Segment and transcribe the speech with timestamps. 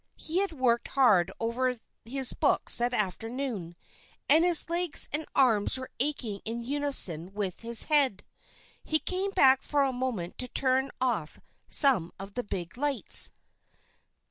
[0.15, 3.75] He had worked hard over his books that afternoon,
[4.27, 8.23] and his legs and arms were aching in unison with his head.
[8.83, 13.31] He came back for a moment to turn off some of the big lights.